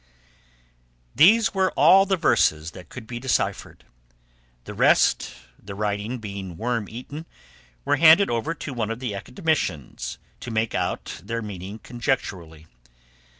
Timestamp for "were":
1.53-1.69, 7.85-7.97